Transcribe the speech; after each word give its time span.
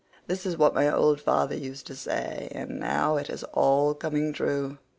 This 0.25 0.45
was 0.45 0.57
what 0.57 0.73
my 0.73 0.89
old 0.91 1.21
father 1.21 1.55
used 1.55 1.85
to 1.85 1.95
say, 1.95 2.47
and 2.55 2.79
now 2.79 3.17
it 3.17 3.29
is 3.29 3.43
all 3.53 3.93
coming 3.93 4.33
true. 4.33 4.79